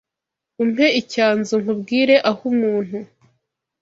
Umpe 0.63 0.85
icyanzu 1.01 1.55
nkubwire 1.61 2.15
ah’umuntu 2.29 2.97